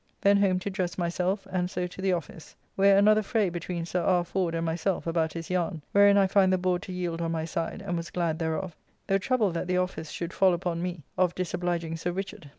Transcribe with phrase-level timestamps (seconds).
[0.21, 4.01] Then home to dress myself, and so to the office, where another fray between Sir
[4.01, 4.23] R.
[4.23, 7.45] Ford and myself about his yarn, wherein I find the board to yield on my
[7.45, 8.75] side, and was glad thereof,
[9.05, 12.49] though troubled that the office should fall upon me of disobliging Sir Richard.